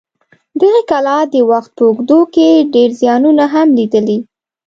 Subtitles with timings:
[0.59, 4.17] دغې کلا د وخت په اوږدو کې ډېر زیانونه هم لیدلي.